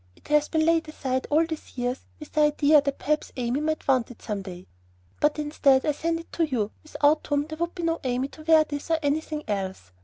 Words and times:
It 0.15 0.29
has 0.29 0.49
been 0.49 0.65
laid 0.65 0.89
aside 0.89 1.27
all 1.29 1.45
these 1.45 1.77
years 1.77 1.99
with 2.19 2.31
the 2.31 2.41
idea 2.41 2.81
that 2.81 2.97
perhaps 2.97 3.31
Amy 3.37 3.61
might 3.61 3.87
want 3.87 4.09
it 4.09 4.19
some 4.23 4.41
day; 4.41 4.65
but 5.19 5.37
instead 5.37 5.85
I 5.85 5.91
send 5.91 6.19
it 6.19 6.31
to 6.31 6.43
you, 6.43 6.71
without 6.81 7.27
whom 7.27 7.45
there 7.45 7.59
would 7.59 7.75
be 7.75 7.83
no 7.83 7.99
Amy 8.03 8.27
to 8.29 8.41
wear 8.41 8.63
this 8.63 8.89
or 8.89 8.97
anything 9.03 9.43
else. 9.47 9.91